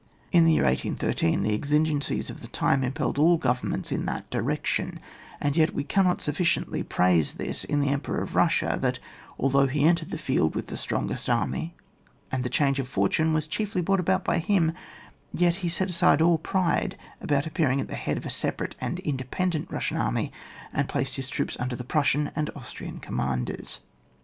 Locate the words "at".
17.79-17.87